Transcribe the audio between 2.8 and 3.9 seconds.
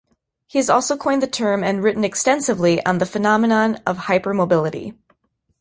on the phenomenon